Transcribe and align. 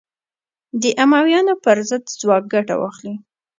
د 0.81 0.83
امویانو 1.03 1.53
پر 1.63 1.77
ضد 1.89 2.03
ځواک 2.21 2.43
ګټه 2.53 2.75
واخلي 2.77 3.15